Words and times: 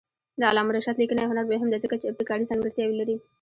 د 0.39 0.41
علامه 0.49 0.71
رشاد 0.75 0.95
لیکنی 0.99 1.23
هنر 1.29 1.45
مهم 1.51 1.69
دی 1.71 1.77
ځکه 1.83 1.95
چې 2.01 2.05
ابتکاري 2.11 2.45
ځانګړتیاوې 2.49 2.95
لري. 2.97 3.15